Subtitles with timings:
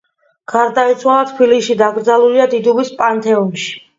[0.53, 3.71] გარდაიცვალა თბილისში, დაკრძალულია დიდუბის პანთეონში.